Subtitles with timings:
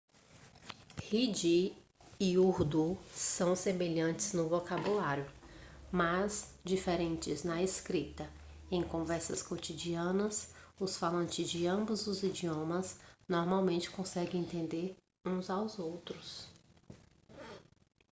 [1.11, 1.75] hindi
[2.19, 5.29] e urdu são semelhantes no vocabulário
[5.91, 8.27] mas diferentes na escrita
[8.71, 16.47] em conversas cotidianas os falantes de ambos os idiomas normalmente conseguem entender uns aos outros